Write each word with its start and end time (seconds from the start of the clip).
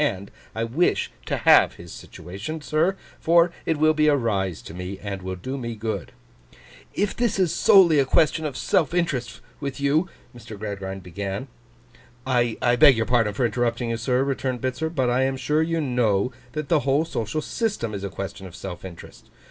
And 0.03 0.31
I 0.55 0.63
wish 0.63 1.11
to 1.27 1.37
have 1.37 1.75
his 1.75 1.93
situation, 1.93 2.59
sir, 2.61 2.95
for 3.19 3.51
it 3.67 3.77
will 3.77 3.93
be 3.93 4.07
a 4.07 4.15
rise 4.15 4.63
to 4.63 4.73
me, 4.73 4.97
and 4.97 5.21
will 5.21 5.35
do 5.35 5.59
me 5.59 5.75
good.' 5.75 6.11
'If 6.95 7.15
this 7.15 7.37
is 7.37 7.53
solely 7.53 7.99
a 7.99 8.05
question 8.05 8.43
of 8.43 8.57
self 8.57 8.95
interest 8.95 9.41
with 9.59 9.79
you—' 9.79 10.09
Mr. 10.35 10.57
Gradgrind 10.57 11.03
began. 11.03 11.49
'I 12.25 12.77
beg 12.79 12.97
your 12.97 13.05
pardon 13.05 13.35
for 13.35 13.45
interrupting 13.45 13.91
you, 13.91 13.97
sir,' 13.97 14.23
returned 14.23 14.59
Bitzer; 14.59 14.89
'but 14.89 15.11
I 15.11 15.21
am 15.21 15.37
sure 15.37 15.61
you 15.61 15.79
know 15.79 16.31
that 16.53 16.67
the 16.67 16.79
whole 16.79 17.05
social 17.05 17.39
system 17.39 17.93
is 17.93 18.03
a 18.03 18.09
question 18.09 18.47
of 18.47 18.55
self 18.55 18.83
interest. 18.83 19.29